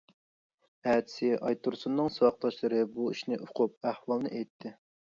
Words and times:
ئەتىسى 0.91 1.29
ئايتۇرسۇننىڭ 1.35 2.09
ساۋاقداشلىرى 2.17 2.83
بۇ 2.97 3.09
ئىشنى 3.13 3.41
ئۇقۇپ 3.45 3.91
ئەھۋالنى 3.93 4.35
ئېيتتى. 4.37 4.79